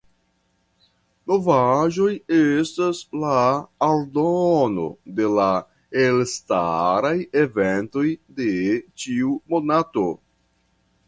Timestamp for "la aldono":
3.23-4.87